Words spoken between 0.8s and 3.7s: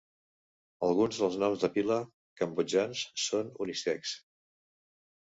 Alguns dels noms de pila cambodjans són